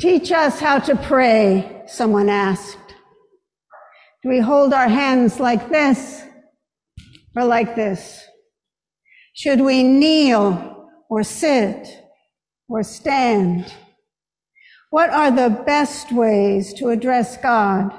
Teach 0.00 0.32
us 0.32 0.58
how 0.58 0.78
to 0.78 0.96
pray, 0.96 1.82
someone 1.86 2.30
asked. 2.30 2.78
Do 4.22 4.30
we 4.30 4.38
hold 4.38 4.72
our 4.72 4.88
hands 4.88 5.38
like 5.38 5.68
this 5.68 6.22
or 7.36 7.44
like 7.44 7.76
this? 7.76 8.24
Should 9.34 9.60
we 9.60 9.82
kneel 9.82 10.88
or 11.10 11.22
sit 11.22 11.86
or 12.66 12.82
stand? 12.82 13.74
What 14.88 15.10
are 15.10 15.30
the 15.30 15.50
best 15.66 16.10
ways 16.12 16.72
to 16.74 16.88
address 16.88 17.36
God? 17.36 17.92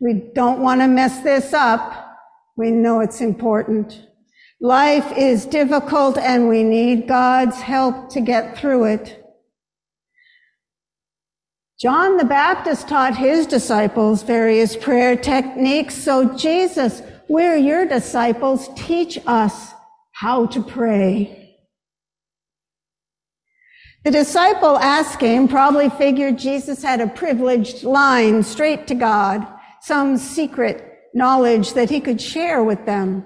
We 0.00 0.32
don't 0.34 0.58
want 0.60 0.80
to 0.80 0.88
mess 0.88 1.20
this 1.20 1.52
up. 1.52 2.16
We 2.56 2.72
know 2.72 2.98
it's 2.98 3.20
important. 3.20 4.08
Life 4.60 5.16
is 5.16 5.46
difficult 5.46 6.18
and 6.18 6.48
we 6.48 6.64
need 6.64 7.06
God's 7.06 7.60
help 7.60 8.10
to 8.10 8.20
get 8.20 8.58
through 8.58 8.86
it. 8.86 9.22
John 11.78 12.16
the 12.16 12.24
Baptist 12.24 12.88
taught 12.88 13.16
his 13.16 13.46
disciples 13.46 14.22
various 14.22 14.74
prayer 14.74 15.14
techniques. 15.14 15.94
So 15.94 16.34
Jesus, 16.34 17.02
we're 17.28 17.56
your 17.56 17.84
disciples. 17.84 18.70
Teach 18.76 19.18
us 19.26 19.72
how 20.12 20.46
to 20.46 20.62
pray. 20.62 21.58
The 24.04 24.10
disciple 24.10 24.78
asking 24.78 25.48
probably 25.48 25.90
figured 25.90 26.38
Jesus 26.38 26.82
had 26.82 27.02
a 27.02 27.08
privileged 27.08 27.82
line 27.82 28.42
straight 28.42 28.86
to 28.86 28.94
God, 28.94 29.46
some 29.82 30.16
secret 30.16 30.82
knowledge 31.12 31.74
that 31.74 31.90
he 31.90 32.00
could 32.00 32.20
share 32.20 32.64
with 32.64 32.86
them. 32.86 33.22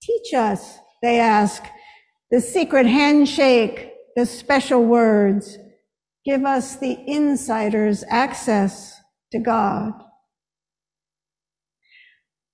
Teach 0.00 0.32
us, 0.32 0.78
they 1.02 1.20
ask, 1.20 1.62
the 2.30 2.40
secret 2.40 2.86
handshake, 2.86 3.92
the 4.16 4.24
special 4.24 4.84
words. 4.84 5.58
Give 6.28 6.44
us 6.44 6.76
the 6.76 6.98
insider's 7.10 8.04
access 8.06 9.00
to 9.32 9.38
God. 9.38 9.94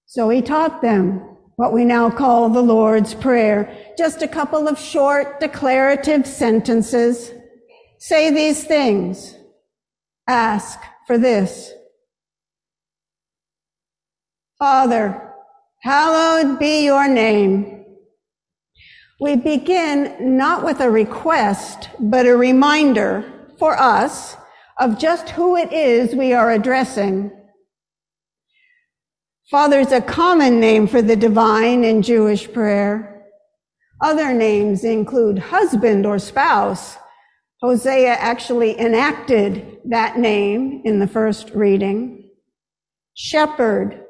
So 0.07 0.29
he 0.29 0.43
taught 0.43 0.81
them 0.81 1.17
what 1.57 1.73
we 1.73 1.85
now 1.85 2.09
call 2.09 2.51
the 2.51 2.63
Lord's 2.63 3.15
Prayer. 3.15 3.77
Just 3.99 4.23
a 4.23 4.29
couple 4.29 4.69
of 4.69 4.79
short 4.79 5.41
declarative 5.41 6.25
sentences. 6.25 7.33
Say 7.99 8.31
these 8.31 8.63
things. 8.63 9.35
Ask 10.29 10.79
for 11.09 11.19
this. 11.19 11.73
Father, 14.57 15.33
hallowed 15.83 16.61
be 16.61 16.85
your 16.85 17.09
name. 17.09 17.87
We 19.21 19.35
begin 19.35 20.37
not 20.37 20.65
with 20.65 20.79
a 20.79 20.89
request, 20.89 21.89
but 21.99 22.25
a 22.25 22.37
reminder 22.37 23.33
for 23.59 23.79
us 23.79 24.37
of 24.81 24.99
just 24.99 25.31
who 25.31 25.57
it 25.57 25.73
is 25.73 26.15
we 26.15 26.33
are 26.33 26.51
addressing. 26.51 27.31
Father 29.51 29.81
is 29.81 29.93
a 29.93 30.01
common 30.01 30.59
name 30.59 30.87
for 30.87 31.03
the 31.03 31.17
divine 31.17 31.85
in 31.85 32.03
Jewish 32.03 32.51
prayer. 32.53 33.27
Other 34.01 34.33
names 34.33 34.85
include 34.85 35.39
husband 35.39 36.07
or 36.07 36.19
spouse. 36.19 36.97
Hosea 37.61 38.15
actually 38.15 38.79
enacted 38.81 39.79
that 39.85 40.19
name 40.19 40.83
in 40.85 40.99
the 40.99 41.07
first 41.07 41.51
reading. 41.51 42.31
Shepherd, 43.15 44.05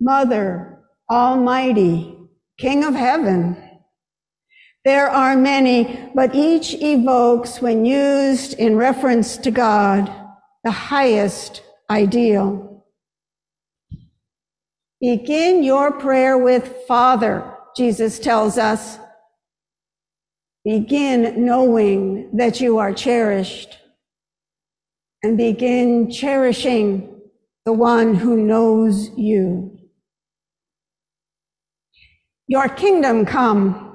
mother, 0.00 0.80
almighty, 1.10 2.16
king 2.58 2.84
of 2.84 2.94
heaven. 2.94 3.69
There 4.84 5.10
are 5.10 5.36
many, 5.36 6.10
but 6.14 6.34
each 6.34 6.74
evokes, 6.74 7.60
when 7.60 7.84
used 7.84 8.54
in 8.54 8.76
reference 8.76 9.36
to 9.38 9.50
God, 9.50 10.10
the 10.64 10.70
highest 10.70 11.62
ideal. 11.90 12.86
Begin 15.00 15.62
your 15.62 15.92
prayer 15.92 16.38
with 16.38 16.84
Father, 16.88 17.54
Jesus 17.76 18.18
tells 18.18 18.56
us. 18.56 18.98
Begin 20.64 21.44
knowing 21.44 22.36
that 22.36 22.60
you 22.60 22.78
are 22.78 22.92
cherished 22.92 23.76
and 25.22 25.36
begin 25.36 26.10
cherishing 26.10 27.20
the 27.66 27.72
one 27.72 28.14
who 28.14 28.36
knows 28.36 29.10
you. 29.16 29.78
Your 32.46 32.68
kingdom 32.68 33.26
come. 33.26 33.89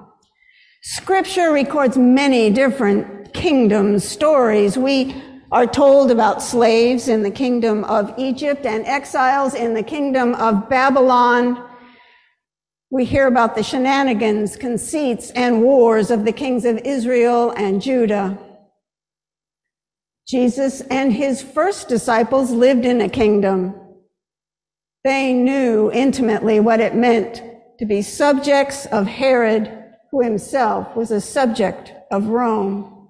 Scripture 0.87 1.51
records 1.51 1.97
many 1.97 2.51
different 2.51 3.33
kingdom 3.33 3.97
stories. 3.97 4.77
We 4.77 5.15
are 5.51 5.65
told 5.65 6.11
about 6.11 6.43
slaves 6.43 7.07
in 7.07 7.23
the 7.23 7.31
kingdom 7.31 7.83
of 7.85 8.13
Egypt 8.19 8.67
and 8.67 8.85
exiles 8.85 9.55
in 9.55 9.73
the 9.73 9.81
kingdom 9.81 10.35
of 10.35 10.69
Babylon. 10.69 11.67
We 12.91 13.03
hear 13.03 13.25
about 13.25 13.55
the 13.55 13.63
shenanigans, 13.63 14.57
conceits, 14.57 15.31
and 15.31 15.63
wars 15.63 16.11
of 16.11 16.23
the 16.23 16.31
kings 16.31 16.65
of 16.65 16.77
Israel 16.85 17.49
and 17.57 17.81
Judah. 17.81 18.37
Jesus 20.27 20.81
and 20.81 21.11
his 21.11 21.41
first 21.41 21.89
disciples 21.89 22.51
lived 22.51 22.85
in 22.85 23.01
a 23.01 23.09
kingdom. 23.09 23.73
They 25.03 25.33
knew 25.33 25.91
intimately 25.91 26.59
what 26.59 26.79
it 26.79 26.93
meant 26.93 27.41
to 27.79 27.87
be 27.87 28.03
subjects 28.03 28.85
of 28.85 29.07
Herod, 29.07 29.81
who 30.15 30.23
himself 30.23 30.95
was 30.95 31.11
a 31.11 31.19
subject 31.19 31.91
of 32.09 32.27
Rome. 32.27 33.09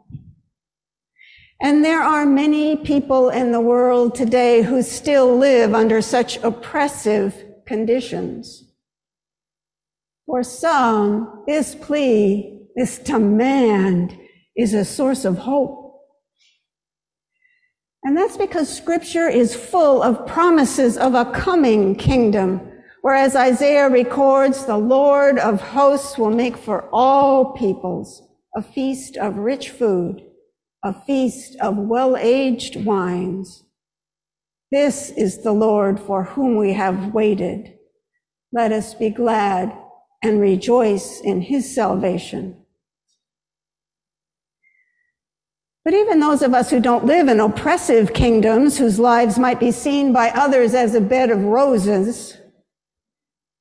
And 1.61 1.85
there 1.85 2.01
are 2.01 2.25
many 2.25 2.77
people 2.77 3.29
in 3.29 3.51
the 3.51 3.61
world 3.61 4.15
today 4.15 4.63
who 4.63 4.81
still 4.81 5.37
live 5.37 5.75
under 5.75 6.01
such 6.01 6.37
oppressive 6.37 7.45
conditions. 7.67 8.63
For 10.25 10.41
some, 10.41 11.43
this 11.45 11.75
plea, 11.75 12.65
this 12.75 12.97
demand 12.97 14.17
is 14.57 14.73
a 14.73 14.83
source 14.83 15.25
of 15.25 15.37
hope. 15.37 16.01
And 18.03 18.17
that's 18.17 18.35
because 18.35 18.75
scripture 18.75 19.29
is 19.29 19.55
full 19.55 20.01
of 20.01 20.25
promises 20.25 20.97
of 20.97 21.13
a 21.13 21.25
coming 21.25 21.93
kingdom, 21.93 22.61
whereas 23.05 23.35
Isaiah 23.35 23.87
records 23.87 24.65
the 24.65 24.79
Lord 24.79 25.37
of 25.37 25.61
hosts 25.61 26.17
will 26.17 26.31
make 26.31 26.57
for 26.57 26.89
all 26.91 27.53
peoples 27.53 28.23
a 28.55 28.63
feast 28.63 29.15
of 29.15 29.37
rich 29.37 29.69
food 29.69 30.23
a 30.83 30.91
feast 30.91 31.55
of 31.61 31.77
well-aged 31.77 32.83
wines. 32.83 33.63
This 34.71 35.11
is 35.11 35.43
the 35.43 35.51
Lord 35.51 35.99
for 35.99 36.23
whom 36.23 36.57
we 36.57 36.73
have 36.73 37.13
waited. 37.13 37.75
Let 38.51 38.71
us 38.71 38.95
be 38.95 39.11
glad 39.11 39.71
and 40.23 40.41
rejoice 40.41 41.21
in 41.21 41.41
his 41.41 41.75
salvation. 41.75 42.57
But 45.83 45.93
even 45.93 46.19
those 46.19 46.41
of 46.41 46.55
us 46.55 46.71
who 46.71 46.79
don't 46.79 47.05
live 47.05 47.27
in 47.27 47.39
oppressive 47.39 48.15
kingdoms, 48.15 48.79
whose 48.79 48.97
lives 48.97 49.37
might 49.37 49.59
be 49.59 49.69
seen 49.69 50.11
by 50.11 50.31
others 50.31 50.73
as 50.73 50.95
a 50.95 51.01
bed 51.01 51.29
of 51.29 51.43
roses, 51.43 52.37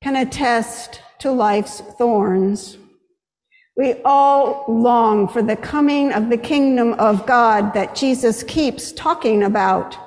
can 0.05 0.17
attest 0.17 1.01
to 1.17 1.31
life's 1.31 1.81
thorns. 1.97 2.77
We 3.75 3.95
all 4.05 4.65
long 4.67 5.27
for 5.27 5.41
the 5.41 5.55
coming 5.55 6.13
of 6.13 6.29
the 6.29 6.37
kingdom 6.37 6.93
of 6.99 7.25
God 7.25 7.73
that 7.73 7.95
Jesus 7.95 8.43
keeps 8.43 8.91
talking 8.91 9.41
about, 9.41 9.97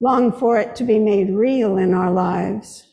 long 0.00 0.30
for 0.30 0.60
it 0.60 0.76
to 0.76 0.84
be 0.84 1.00
made 1.00 1.30
real 1.30 1.78
in 1.78 1.94
our 1.94 2.12
lives. 2.12 2.86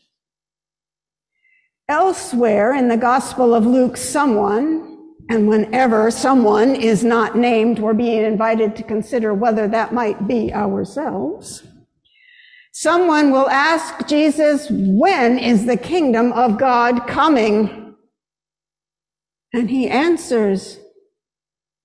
Elsewhere 1.88 2.74
in 2.74 2.88
the 2.88 2.96
Gospel 2.96 3.54
of 3.54 3.64
Luke, 3.64 3.96
someone, 3.96 4.98
and 5.30 5.48
whenever 5.48 6.10
someone 6.10 6.74
is 6.74 7.04
not 7.04 7.36
named, 7.36 7.78
we're 7.78 7.94
being 7.94 8.24
invited 8.24 8.74
to 8.74 8.82
consider 8.82 9.32
whether 9.32 9.68
that 9.68 9.94
might 9.94 10.26
be 10.26 10.52
ourselves. 10.52 11.62
Someone 12.74 13.30
will 13.30 13.50
ask 13.50 14.06
Jesus, 14.08 14.68
when 14.70 15.38
is 15.38 15.66
the 15.66 15.76
kingdom 15.76 16.32
of 16.32 16.58
God 16.58 17.06
coming? 17.06 17.94
And 19.52 19.68
he 19.68 19.88
answers, 19.88 20.78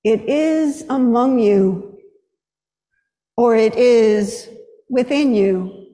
It 0.05 0.21
is 0.29 0.85
among 0.89 1.39
you, 1.39 1.99
or 3.35 3.57
it 3.57 3.75
is 3.75 4.49
within 4.89 5.35
you. 5.35 5.87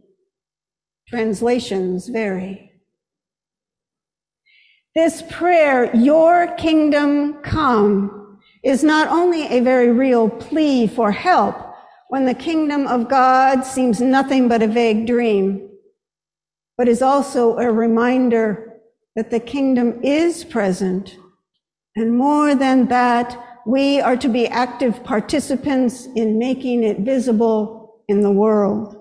Translations 1.07 2.07
vary. 2.07 2.71
This 4.93 5.23
prayer, 5.31 5.93
Your 5.95 6.55
kingdom 6.55 7.41
come, 7.41 8.39
is 8.63 8.83
not 8.83 9.07
only 9.07 9.47
a 9.47 9.61
very 9.61 9.91
real 9.91 10.29
plea 10.29 10.85
for 10.85 11.11
help 11.11 11.72
when 12.13 12.25
the 12.25 12.33
kingdom 12.35 12.85
of 12.85 13.09
God 13.09 13.65
seems 13.65 13.99
nothing 13.99 14.47
but 14.47 14.61
a 14.61 14.67
vague 14.67 15.07
dream, 15.07 15.67
but 16.77 16.87
is 16.87 17.01
also 17.01 17.57
a 17.57 17.71
reminder 17.71 18.73
that 19.15 19.31
the 19.31 19.39
kingdom 19.39 19.99
is 20.03 20.43
present 20.43 21.17
and 21.95 22.15
more 22.15 22.53
than 22.53 22.87
that, 22.89 23.59
we 23.65 23.99
are 23.99 24.15
to 24.15 24.29
be 24.29 24.47
active 24.47 25.03
participants 25.03 26.07
in 26.15 26.37
making 26.37 26.83
it 26.83 26.99
visible 26.99 28.03
in 28.07 28.21
the 28.21 28.31
world. 28.31 28.95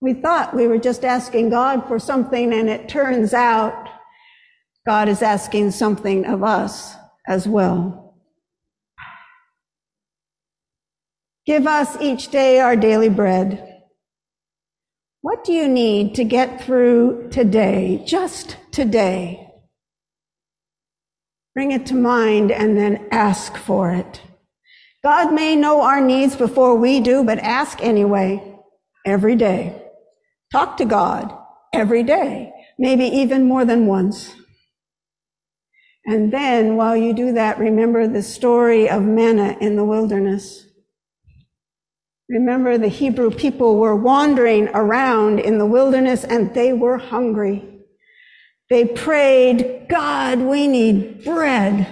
We 0.00 0.14
thought 0.14 0.56
we 0.56 0.66
were 0.66 0.78
just 0.78 1.04
asking 1.04 1.50
God 1.50 1.86
for 1.86 2.00
something, 2.00 2.52
and 2.52 2.68
it 2.68 2.88
turns 2.88 3.32
out 3.32 3.88
God 4.84 5.08
is 5.08 5.22
asking 5.22 5.70
something 5.70 6.26
of 6.26 6.42
us 6.42 6.96
as 7.28 7.46
well. 7.46 8.01
Give 11.44 11.66
us 11.66 11.96
each 12.00 12.28
day 12.28 12.60
our 12.60 12.76
daily 12.76 13.08
bread. 13.08 13.68
What 15.22 15.44
do 15.44 15.52
you 15.52 15.68
need 15.68 16.14
to 16.16 16.24
get 16.24 16.64
through 16.64 17.30
today, 17.30 18.02
just 18.06 18.56
today? 18.70 19.48
Bring 21.54 21.72
it 21.72 21.86
to 21.86 21.94
mind 21.94 22.50
and 22.50 22.76
then 22.76 23.08
ask 23.10 23.56
for 23.56 23.92
it. 23.92 24.20
God 25.02 25.32
may 25.32 25.56
know 25.56 25.82
our 25.82 26.00
needs 26.00 26.36
before 26.36 26.76
we 26.76 27.00
do, 27.00 27.24
but 27.24 27.38
ask 27.40 27.82
anyway, 27.82 28.56
every 29.04 29.34
day. 29.34 29.82
Talk 30.52 30.76
to 30.76 30.84
God 30.84 31.36
every 31.72 32.04
day, 32.04 32.52
maybe 32.78 33.04
even 33.04 33.48
more 33.48 33.64
than 33.64 33.86
once. 33.86 34.34
And 36.06 36.32
then 36.32 36.76
while 36.76 36.96
you 36.96 37.12
do 37.12 37.32
that, 37.32 37.58
remember 37.58 38.06
the 38.06 38.22
story 38.22 38.88
of 38.88 39.02
manna 39.02 39.56
in 39.60 39.76
the 39.76 39.84
wilderness. 39.84 40.66
Remember 42.32 42.78
the 42.78 42.88
Hebrew 42.88 43.30
people 43.30 43.76
were 43.76 43.94
wandering 43.94 44.68
around 44.68 45.38
in 45.38 45.58
the 45.58 45.66
wilderness 45.66 46.24
and 46.24 46.54
they 46.54 46.72
were 46.72 46.96
hungry. 46.96 47.62
They 48.70 48.86
prayed, 48.86 49.84
God, 49.90 50.38
we 50.38 50.66
need 50.66 51.24
bread. 51.24 51.86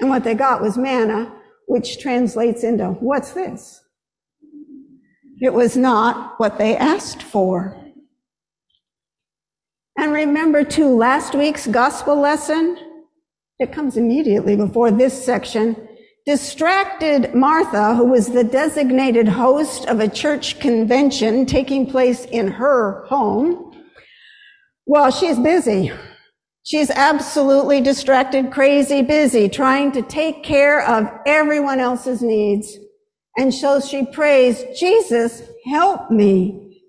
And 0.00 0.08
what 0.08 0.24
they 0.24 0.34
got 0.34 0.60
was 0.60 0.76
manna, 0.76 1.32
which 1.68 2.00
translates 2.00 2.64
into, 2.64 2.88
what's 2.88 3.30
this? 3.30 3.80
It 5.40 5.54
was 5.54 5.76
not 5.76 6.34
what 6.40 6.58
they 6.58 6.76
asked 6.76 7.22
for. 7.22 7.80
And 9.96 10.12
remember 10.12 10.64
too, 10.64 10.96
last 10.96 11.36
week's 11.36 11.68
gospel 11.68 12.20
lesson, 12.20 12.76
it 13.60 13.70
comes 13.70 13.96
immediately 13.96 14.56
before 14.56 14.90
this 14.90 15.24
section, 15.24 15.76
distracted 16.26 17.34
Martha, 17.34 17.94
who 17.94 18.06
was 18.06 18.28
the 18.28 18.44
designated 18.44 19.28
host 19.28 19.86
of 19.86 20.00
a 20.00 20.08
church 20.08 20.60
convention 20.60 21.46
taking 21.46 21.90
place 21.90 22.24
in 22.26 22.48
her 22.48 23.04
home, 23.06 23.72
well, 24.86 25.10
she's 25.10 25.38
busy. 25.38 25.92
She's 26.62 26.90
absolutely 26.90 27.80
distracted, 27.80 28.52
crazy, 28.52 29.02
busy, 29.02 29.48
trying 29.48 29.92
to 29.92 30.02
take 30.02 30.42
care 30.42 30.84
of 30.86 31.08
everyone 31.26 31.80
else's 31.80 32.22
needs. 32.22 32.76
And 33.36 33.54
so 33.54 33.80
she 33.80 34.04
prays, 34.04 34.62
Jesus, 34.78 35.42
help 35.66 36.10
me. 36.10 36.82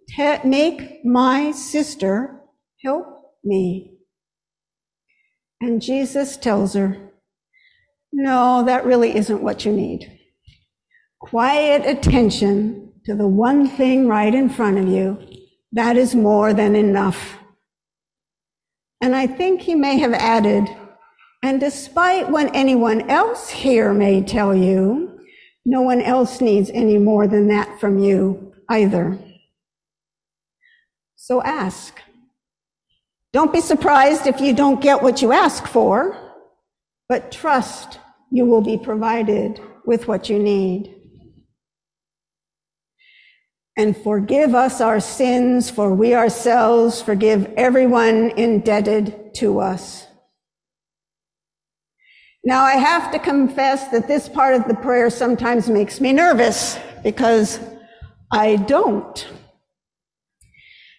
make 0.43 1.05
my 1.05 1.51
sister 1.51 2.41
help 2.83 3.35
me. 3.43 3.93
And 5.61 5.81
Jesus 5.81 6.37
tells 6.37 6.73
her, 6.73 7.10
no, 8.11 8.63
that 8.65 8.85
really 8.85 9.15
isn't 9.15 9.41
what 9.41 9.65
you 9.65 9.71
need. 9.71 10.19
Quiet 11.19 11.85
attention 11.85 12.93
to 13.05 13.15
the 13.15 13.27
one 13.27 13.67
thing 13.67 14.07
right 14.07 14.33
in 14.33 14.49
front 14.49 14.77
of 14.77 14.87
you. 14.87 15.17
That 15.71 15.97
is 15.97 16.13
more 16.15 16.53
than 16.53 16.75
enough. 16.75 17.37
And 19.01 19.15
I 19.15 19.27
think 19.27 19.61
he 19.61 19.73
may 19.75 19.97
have 19.99 20.13
added, 20.13 20.67
and 21.41 21.59
despite 21.59 22.29
what 22.29 22.51
anyone 22.53 23.09
else 23.09 23.49
here 23.49 23.93
may 23.93 24.21
tell 24.21 24.55
you, 24.55 25.19
no 25.65 25.81
one 25.81 26.01
else 26.01 26.41
needs 26.41 26.69
any 26.71 26.97
more 26.97 27.27
than 27.27 27.47
that 27.47 27.79
from 27.79 27.99
you 27.99 28.53
either. 28.69 29.17
So 31.15 31.41
ask. 31.43 31.99
Don't 33.33 33.53
be 33.53 33.61
surprised 33.61 34.27
if 34.27 34.41
you 34.41 34.53
don't 34.53 34.81
get 34.81 35.01
what 35.01 35.21
you 35.21 35.31
ask 35.31 35.65
for, 35.65 36.30
but 37.11 37.29
trust 37.29 37.99
you 38.31 38.45
will 38.45 38.61
be 38.61 38.77
provided 38.77 39.59
with 39.85 40.07
what 40.07 40.29
you 40.29 40.39
need 40.39 40.95
and 43.75 43.97
forgive 43.97 44.55
us 44.55 44.79
our 44.79 45.01
sins, 45.01 45.69
for 45.69 45.93
we 45.93 46.15
ourselves 46.15 47.01
forgive 47.01 47.53
everyone 47.57 48.31
indebted 48.37 49.35
to 49.35 49.59
us. 49.59 50.07
Now, 52.45 52.63
I 52.63 52.75
have 52.75 53.11
to 53.11 53.19
confess 53.19 53.89
that 53.89 54.07
this 54.07 54.29
part 54.29 54.55
of 54.55 54.69
the 54.69 54.75
prayer 54.75 55.09
sometimes 55.09 55.67
makes 55.67 55.99
me 55.99 56.13
nervous 56.13 56.79
because 57.03 57.59
I 58.31 58.55
don't. 58.55 59.27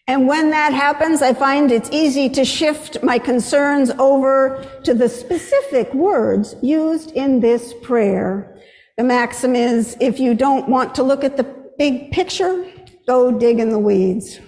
And 0.09 0.27
when 0.27 0.51
that 0.51 0.73
happens, 0.73 1.23
I 1.23 1.33
find 1.33 1.71
it's 1.71 1.91
easy 1.93 2.29
to 2.31 2.45
shift 2.45 3.03
my 3.03 3.19
concerns 3.19 3.91
over 3.99 4.65
to 4.83 4.95
the 4.95 5.09
specific 5.09 5.95
words 5.95 6.57
used 6.61 7.13
in 7.13 7.41
this 7.41 7.73
prayer. 7.83 8.61
The 8.99 9.05
maxim 9.05 9.55
is, 9.55 9.97
if 10.01 10.19
you 10.19 10.35
don't 10.35 10.69
want 10.69 10.95
to 10.97 11.03
look 11.03 11.23
at 11.23 11.37
the 11.37 11.45
big 11.79 12.11
picture, 12.11 12.67
go 13.07 13.31
dig 13.39 13.61
in 13.61 13.71
the 13.71 13.79
weeds. 13.79 14.39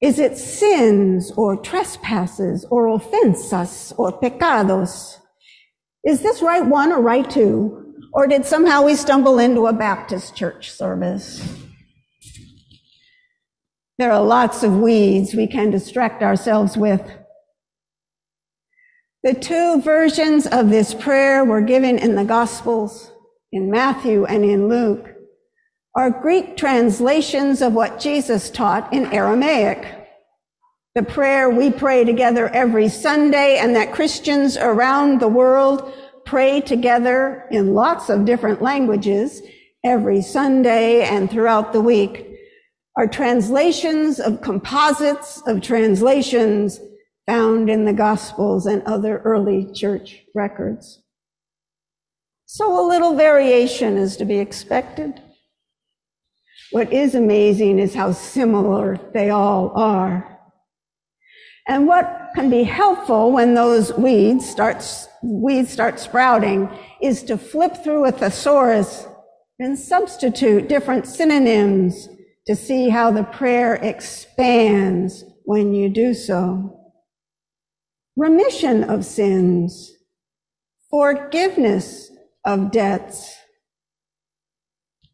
Is 0.00 0.18
it 0.18 0.36
sins 0.36 1.32
or 1.36 1.56
trespasses 1.56 2.66
or 2.68 2.88
offensas 2.88 3.94
or 3.96 4.20
pecados? 4.20 5.18
Is 6.04 6.20
this 6.20 6.42
Rite 6.42 6.66
One 6.66 6.92
or 6.92 7.00
Rite 7.00 7.30
Two? 7.30 7.94
Or 8.12 8.26
did 8.26 8.44
somehow 8.44 8.82
we 8.82 8.94
stumble 8.94 9.38
into 9.38 9.66
a 9.66 9.72
Baptist 9.72 10.34
church 10.34 10.70
service? 10.70 11.65
There 13.98 14.12
are 14.12 14.22
lots 14.22 14.62
of 14.62 14.78
weeds 14.78 15.34
we 15.34 15.46
can 15.46 15.70
distract 15.70 16.22
ourselves 16.22 16.76
with. 16.76 17.02
The 19.22 19.34
two 19.34 19.80
versions 19.80 20.46
of 20.46 20.68
this 20.70 20.94
prayer 20.94 21.44
were 21.44 21.62
given 21.62 21.98
in 21.98 22.14
the 22.14 22.24
Gospels, 22.24 23.10
in 23.52 23.70
Matthew 23.70 24.24
and 24.24 24.44
in 24.44 24.68
Luke 24.68 25.16
are 25.96 26.10
Greek 26.10 26.58
translations 26.58 27.62
of 27.62 27.72
what 27.72 27.98
Jesus 27.98 28.50
taught 28.50 28.92
in 28.92 29.06
Aramaic. 29.06 30.06
The 30.94 31.02
prayer 31.02 31.48
we 31.48 31.70
pray 31.70 32.04
together 32.04 32.48
every 32.50 32.90
Sunday 32.90 33.56
and 33.56 33.74
that 33.74 33.94
Christians 33.94 34.58
around 34.58 35.20
the 35.20 35.28
world 35.28 35.90
pray 36.26 36.60
together 36.60 37.46
in 37.50 37.72
lots 37.72 38.10
of 38.10 38.26
different 38.26 38.60
languages 38.60 39.40
every 39.84 40.20
Sunday 40.20 41.02
and 41.02 41.30
throughout 41.30 41.72
the 41.72 41.80
week 41.80 42.25
are 42.96 43.06
translations 43.06 44.18
of 44.18 44.40
composites 44.40 45.42
of 45.46 45.60
translations 45.60 46.80
found 47.26 47.68
in 47.68 47.84
the 47.84 47.92
Gospels 47.92 48.66
and 48.66 48.82
other 48.84 49.18
early 49.18 49.70
church 49.74 50.24
records. 50.34 51.02
So 52.46 52.80
a 52.80 52.88
little 52.88 53.14
variation 53.14 53.96
is 53.96 54.16
to 54.16 54.24
be 54.24 54.38
expected. 54.38 55.20
What 56.70 56.92
is 56.92 57.14
amazing 57.14 57.78
is 57.78 57.94
how 57.94 58.12
similar 58.12 58.98
they 59.12 59.30
all 59.30 59.72
are. 59.74 60.38
And 61.68 61.86
what 61.86 62.30
can 62.34 62.48
be 62.48 62.62
helpful 62.62 63.32
when 63.32 63.54
those 63.54 63.92
weeds 63.94 64.48
start, 64.48 64.84
weeds 65.22 65.72
start 65.72 65.98
sprouting 65.98 66.70
is 67.02 67.24
to 67.24 67.36
flip 67.36 67.82
through 67.82 68.06
a 68.06 68.12
thesaurus 68.12 69.06
and 69.58 69.76
substitute 69.76 70.68
different 70.68 71.06
synonyms 71.06 72.08
to 72.46 72.54
see 72.54 72.88
how 72.88 73.10
the 73.10 73.24
prayer 73.24 73.74
expands 73.74 75.24
when 75.44 75.74
you 75.74 75.88
do 75.88 76.14
so. 76.14 76.80
Remission 78.16 78.84
of 78.84 79.04
sins, 79.04 79.92
forgiveness 80.90 82.10
of 82.44 82.70
debts, 82.70 83.34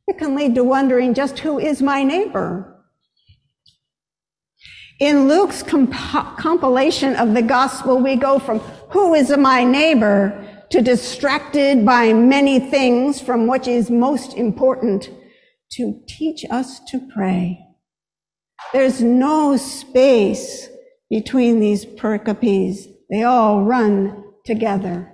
it 0.07 0.19
can 0.19 0.35
lead 0.35 0.55
to 0.57 0.65
wondering 0.65 1.15
just 1.15 1.39
who 1.39 1.59
is 1.59 1.81
my 1.81 2.03
neighbor? 2.03 2.69
In 5.01 5.27
Luke's 5.27 5.62
comp- 5.62 5.93
compilation 6.39 7.17
of 7.17 7.35
the 7.35 7.43
gospel, 7.43 7.99
we 7.99 8.17
go 8.17 8.39
from 8.39 8.59
who 8.91 9.15
is 9.15 9.37
my 9.37 9.65
neighbor 9.65 10.49
to 10.71 10.83
distracted 10.83 11.85
by 11.85 12.12
many 12.12 12.61
things 12.61 13.21
from 13.21 13.47
what 13.47 13.67
is 13.67 13.91
most 13.91 14.35
important 14.35 15.11
to 15.73 16.02
teach 16.07 16.45
us 16.50 16.81
to 16.91 17.00
pray. 17.14 17.67
There's 18.73 19.02
no 19.02 19.57
space 19.57 20.69
between 21.11 21.61
these 21.61 21.85
pericopes. 21.85 22.87
They 23.11 23.23
all 23.23 23.64
run 23.64 24.25
together. 24.45 25.12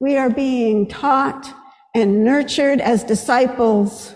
We 0.00 0.16
are 0.16 0.30
being 0.30 0.88
taught 0.88 1.52
and 1.94 2.24
nurtured 2.24 2.80
as 2.80 3.04
disciples. 3.04 4.14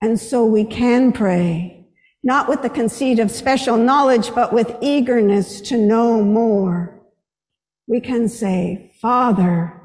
And 0.00 0.18
so 0.18 0.44
we 0.44 0.64
can 0.64 1.12
pray, 1.12 1.86
not 2.22 2.48
with 2.48 2.62
the 2.62 2.70
conceit 2.70 3.18
of 3.18 3.30
special 3.30 3.76
knowledge, 3.76 4.34
but 4.34 4.52
with 4.52 4.76
eagerness 4.80 5.60
to 5.62 5.76
know 5.76 6.22
more. 6.22 7.00
we 7.86 8.00
can 8.00 8.28
say, 8.28 8.92
Father, 9.00 9.80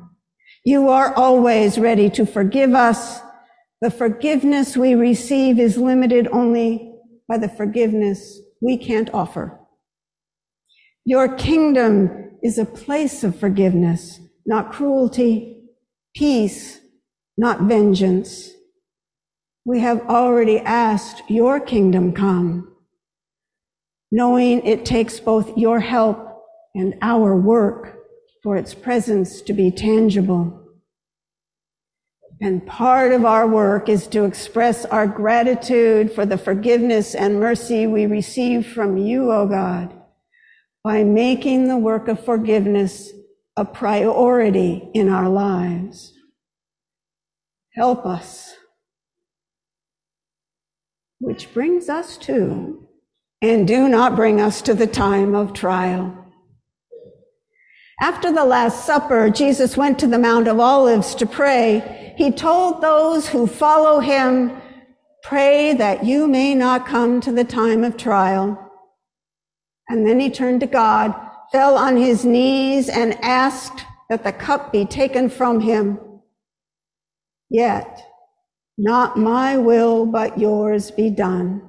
you 0.63 0.89
are 0.89 1.13
always 1.15 1.77
ready 1.77 2.09
to 2.11 2.25
forgive 2.25 2.73
us. 2.73 3.21
The 3.81 3.91
forgiveness 3.91 4.75
we 4.75 4.93
receive 4.93 5.59
is 5.59 5.77
limited 5.77 6.27
only 6.31 6.93
by 7.27 7.38
the 7.38 7.48
forgiveness 7.48 8.39
we 8.62 8.77
can't 8.77 9.13
offer. 9.13 9.57
Your 11.05 11.36
kingdom 11.36 12.38
is 12.43 12.57
a 12.57 12.65
place 12.65 13.24
of 13.24 13.39
forgiveness, 13.39 14.19
not 14.45 14.71
cruelty, 14.71 15.63
peace, 16.15 16.79
not 17.38 17.62
vengeance. 17.62 18.50
We 19.63 19.79
have 19.79 20.01
already 20.09 20.59
asked 20.59 21.24
your 21.29 21.59
kingdom 21.59 22.12
come, 22.12 22.75
knowing 24.12 24.65
it 24.65 24.83
takes 24.86 25.21
both 25.21 25.57
your 25.57 25.79
help 25.79 26.43
and 26.75 26.95
our 27.01 27.36
work 27.36 27.95
for 28.43 28.57
its 28.57 28.74
presence 28.74 29.41
to 29.43 29.53
be 29.53 29.71
tangible. 29.71 30.68
And 32.41 32.65
part 32.65 33.12
of 33.12 33.25
our 33.25 33.48
work 33.48 33.89
is 33.89 34.08
to 34.08 34.24
express 34.24 34.86
our 34.86 35.05
gratitude 35.05 36.13
for 36.13 36.25
the 36.25 36.38
forgiveness 36.38 37.13
and 37.13 37.39
mercy 37.39 37.86
we 37.86 38.05
receive 38.05 38.65
from 38.65 38.98
you, 38.98 39.31
O 39.31 39.46
God, 39.46 39.93
by 40.84 41.03
making 41.03 41.67
the 41.67 41.77
work 41.77 42.08
of 42.08 42.24
forgiveness 42.24 43.12
a 43.58 43.65
priority 43.65 44.89
in 44.93 45.10
our 45.10 45.27
lives. 45.27 46.13
Help 47.75 48.05
us. 48.05 48.55
Which 51.19 51.53
brings 51.53 51.89
us 51.89 52.17
to, 52.19 52.88
and 53.41 53.67
do 53.67 53.89
not 53.89 54.15
bring 54.15 54.39
us 54.39 54.62
to 54.62 54.74
the 54.74 54.88
time 54.88 55.36
of 55.36 55.51
trial. 55.51 56.15
After 58.01 58.31
the 58.31 58.46
Last 58.46 58.86
Supper, 58.86 59.29
Jesus 59.29 59.75
went 59.75 60.00
to 60.00 60.08
the 60.08 60.17
Mount 60.17 60.48
of 60.48 60.58
Olives 60.58 61.13
to 61.15 61.25
pray. 61.25 62.08
He 62.19 62.31
told 62.31 62.81
those 62.81 63.29
who 63.29 63.47
follow 63.47 64.01
him, 64.01 64.51
pray 65.23 65.73
that 65.75 66.03
you 66.03 66.27
may 66.27 66.53
not 66.53 66.85
come 66.85 67.21
to 67.21 67.31
the 67.31 67.45
time 67.45 67.85
of 67.85 67.95
trial. 67.95 68.59
And 69.88 70.05
then 70.05 70.19
he 70.19 70.29
turned 70.29 70.59
to 70.59 70.67
God, 70.67 71.15
fell 71.53 71.77
on 71.77 71.95
his 71.95 72.25
knees 72.25 72.89
and 72.89 73.17
asked 73.23 73.85
that 74.09 74.25
the 74.25 74.33
cup 74.33 74.73
be 74.73 74.83
taken 74.83 75.29
from 75.29 75.61
him. 75.61 75.97
Yet, 77.49 78.05
not 78.77 79.17
my 79.17 79.55
will, 79.55 80.05
but 80.05 80.38
yours 80.38 80.91
be 80.91 81.09
done. 81.09 81.61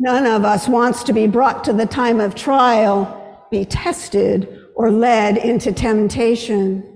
None 0.00 0.24
of 0.24 0.46
us 0.46 0.66
wants 0.66 1.04
to 1.04 1.12
be 1.12 1.26
brought 1.26 1.62
to 1.64 1.74
the 1.74 1.84
time 1.84 2.20
of 2.20 2.34
trial 2.34 3.46
be 3.50 3.66
tested 3.66 4.62
or 4.74 4.90
led 4.90 5.36
into 5.36 5.72
temptation. 5.72 6.95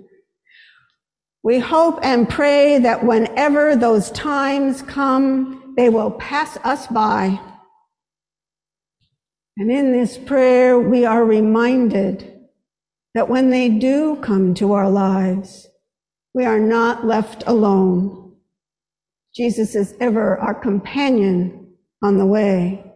We 1.43 1.59
hope 1.59 2.01
and 2.03 2.29
pray 2.29 2.79
that 2.79 3.05
whenever 3.05 3.75
those 3.75 4.11
times 4.11 4.83
come, 4.83 5.75
they 5.77 5.89
will 5.89 6.11
pass 6.11 6.59
us 6.65 6.87
by. 6.89 7.41
And 9.57 9.71
in 9.71 9.93
this 9.93 10.19
prayer, 10.19 10.79
we 10.79 11.05
are 11.05 11.25
reminded 11.25 12.41
that 13.15 13.29
when 13.29 13.51
they 13.51 13.69
do 13.69 14.17
come 14.17 14.55
to 14.55 14.73
our 14.73 14.89
lives, 14.89 15.67
we 16.35 16.45
are 16.45 16.61
not 16.61 17.07
left 17.07 17.43
alone. 17.47 18.37
Jesus 19.35 19.75
is 19.75 19.95
ever 20.01 20.39
our 20.39 20.55
companion 20.55 21.75
on 22.03 22.19
the 22.19 22.27
way. 22.27 22.90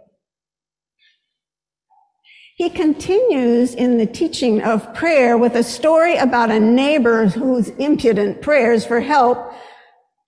He 2.56 2.70
continues 2.70 3.74
in 3.74 3.98
the 3.98 4.06
teaching 4.06 4.62
of 4.62 4.94
prayer 4.94 5.36
with 5.36 5.56
a 5.56 5.64
story 5.64 6.16
about 6.16 6.52
a 6.52 6.60
neighbor 6.60 7.26
whose 7.26 7.70
impudent 7.70 8.42
prayers 8.42 8.86
for 8.86 9.00
help, 9.00 9.52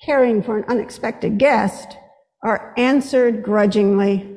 caring 0.04 0.42
for 0.42 0.58
an 0.58 0.64
unexpected 0.66 1.38
guest, 1.38 1.96
are 2.42 2.74
answered 2.76 3.44
grudgingly. 3.44 4.36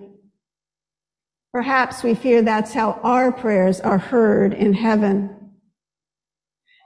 Perhaps 1.52 2.04
we 2.04 2.14
fear 2.14 2.44
that's 2.44 2.74
how 2.74 3.00
our 3.02 3.32
prayers 3.32 3.82
are 3.82 3.98
heard 3.98 4.54
in 4.54 4.74
heaven. 4.74 5.36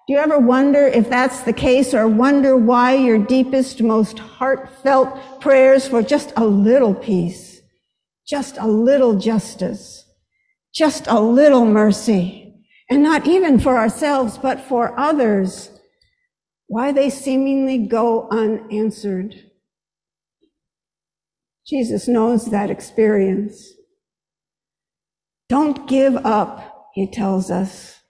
Do 0.07 0.13
you 0.13 0.19
ever 0.19 0.39
wonder 0.39 0.87
if 0.87 1.09
that's 1.09 1.41
the 1.41 1.51
case 1.51 1.93
or 1.93 2.07
wonder 2.07 2.55
why 2.55 2.95
your 2.95 3.17
deepest, 3.17 3.81
most 3.81 4.19
heartfelt 4.19 5.41
prayers 5.41 5.85
for 5.85 6.01
just 6.01 6.31
a 6.37 6.45
little 6.45 6.93
peace, 6.93 7.61
just 8.25 8.57
a 8.57 8.67
little 8.67 9.19
justice, 9.19 10.02
just 10.73 11.05
a 11.07 11.19
little 11.19 11.65
mercy, 11.65 12.55
and 12.89 13.03
not 13.03 13.27
even 13.27 13.59
for 13.59 13.77
ourselves, 13.77 14.37
but 14.37 14.59
for 14.59 14.97
others, 14.99 15.69
why 16.67 16.91
they 16.91 17.09
seemingly 17.09 17.77
go 17.77 18.27
unanswered. 18.31 19.35
Jesus 21.67 22.07
knows 22.07 22.47
that 22.47 22.71
experience. 22.71 23.71
Don't 25.47 25.87
give 25.87 26.15
up, 26.25 26.87
he 26.93 27.09
tells 27.09 27.51
us. 27.51 28.01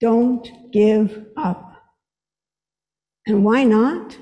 Don't 0.00 0.48
give 0.72 1.26
up. 1.36 1.72
And 3.26 3.44
why 3.44 3.64
not? 3.64 4.16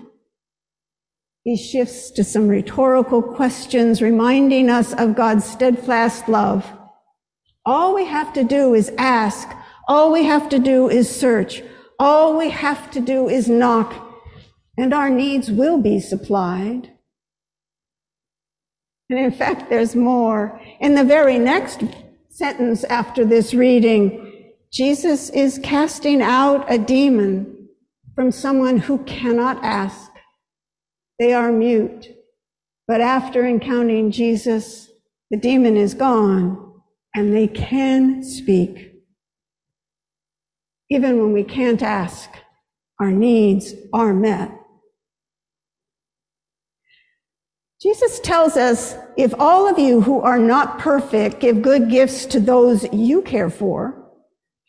He 1.45 1.56
shifts 1.56 2.11
to 2.12 2.25
some 2.25 2.49
rhetorical 2.49 3.23
questions, 3.23 4.00
reminding 4.00 4.71
us 4.71 4.95
of 4.95 5.14
God's 5.14 5.45
steadfast 5.45 6.28
love 6.28 6.66
all 7.67 7.95
we 7.95 8.05
have 8.05 8.33
to 8.35 8.45
do 8.45 8.75
is 8.75 8.93
ask. 8.97 9.51
All 9.89 10.13
we 10.13 10.25
have 10.25 10.49
to 10.51 10.59
do 10.61 10.89
is 10.89 11.15
search. 11.15 11.63
All 11.99 12.39
we 12.39 12.51
have 12.51 12.91
to 12.93 13.01
do 13.01 13.29
is 13.29 13.49
knock, 13.49 13.93
and 14.79 14.95
our 14.95 15.11
needs 15.11 15.51
will 15.51 15.79
be 15.79 15.99
supplied. 15.99 16.93
And 19.11 19.19
in 19.19 19.33
fact, 19.33 19.69
there's 19.69 19.97
more. 19.97 20.61
In 20.81 20.95
the 20.95 21.05
very 21.05 21.39
next 21.39 21.83
sentence 22.29 22.85
after 22.85 23.25
this 23.25 23.53
reading, 23.53 24.53
Jesus 24.71 25.31
is 25.31 25.59
casting 25.63 26.23
out 26.23 26.71
a 26.73 26.79
demon 26.79 27.69
from 28.15 28.31
someone 28.31 28.79
who 28.79 28.99
cannot 29.05 29.63
ask. 29.65 30.11
They 31.19 31.33
are 31.33 31.51
mute. 31.51 32.09
But 32.87 33.01
after 33.01 33.45
encountering 33.45 34.11
Jesus, 34.11 34.89
the 35.31 35.37
demon 35.37 35.77
is 35.77 35.95
gone 35.95 36.66
and 37.17 37.35
they 37.35 37.49
can 37.49 38.23
speak. 38.23 38.93
Even 40.91 41.19
when 41.19 41.33
we 41.33 41.43
can't 41.43 41.83
ask, 41.83 42.31
our 43.01 43.11
needs 43.11 43.75
are 43.93 44.13
met. 44.13 44.53
Jesus 47.81 48.21
tells 48.21 48.57
us 48.57 48.97
if 49.17 49.35
all 49.39 49.69
of 49.69 49.79
you 49.79 50.01
who 50.01 50.21
are 50.21 50.39
not 50.39 50.79
perfect 50.79 51.41
give 51.41 51.63
good 51.63 51.91
gifts 51.91 52.27
to 52.27 52.41
those 52.41 52.87
you 52.93 53.23
care 53.23 53.51
for, 53.51 54.13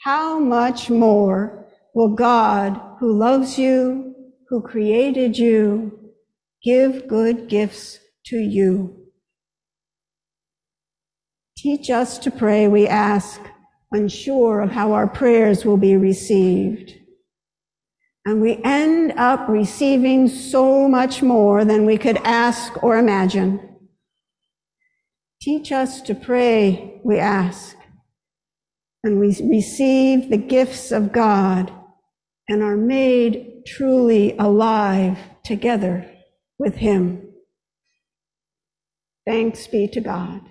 how 0.03 0.39
much 0.39 0.89
more 0.89 1.65
will 1.93 2.15
God, 2.15 2.79
who 2.99 3.17
loves 3.17 3.59
you, 3.59 4.15
who 4.49 4.61
created 4.61 5.37
you, 5.37 5.91
give 6.63 7.07
good 7.07 7.49
gifts 7.49 7.99
to 8.27 8.37
you? 8.37 9.06
Teach 11.57 11.89
us 11.89 12.19
to 12.19 12.29
pray, 12.29 12.67
we 12.67 12.87
ask, 12.87 13.41
unsure 13.91 14.61
of 14.61 14.69
how 14.69 14.93
our 14.93 15.07
prayers 15.07 15.65
will 15.65 15.77
be 15.77 15.97
received. 15.97 16.93
And 18.25 18.41
we 18.41 18.61
end 18.63 19.13
up 19.17 19.49
receiving 19.49 20.27
so 20.27 20.87
much 20.87 21.23
more 21.23 21.65
than 21.65 21.85
we 21.85 21.97
could 21.97 22.17
ask 22.17 22.83
or 22.83 22.99
imagine. 22.99 23.59
Teach 25.41 25.71
us 25.71 25.99
to 26.01 26.13
pray, 26.13 27.01
we 27.03 27.17
ask. 27.17 27.75
And 29.03 29.19
we 29.19 29.27
receive 29.41 30.29
the 30.29 30.37
gifts 30.37 30.91
of 30.91 31.11
God 31.11 31.73
and 32.47 32.61
are 32.61 32.77
made 32.77 33.63
truly 33.65 34.37
alive 34.37 35.17
together 35.43 36.07
with 36.59 36.75
Him. 36.75 37.33
Thanks 39.25 39.65
be 39.65 39.87
to 39.87 40.01
God. 40.01 40.41